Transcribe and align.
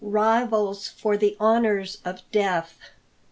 RIVALS 0.03 0.87
FOR 0.87 1.15
THE 1.15 1.37
HONOURS 1.39 1.99
OF 2.03 2.23
DEATH. 2.31 2.79